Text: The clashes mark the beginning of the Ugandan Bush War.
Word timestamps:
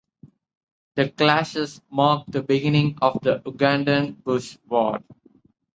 The 0.95 1.09
clashes 1.11 1.79
mark 1.91 2.25
the 2.27 2.41
beginning 2.41 2.97
of 3.03 3.19
the 3.21 3.37
Ugandan 3.45 4.15
Bush 4.23 4.57
War. 4.67 5.03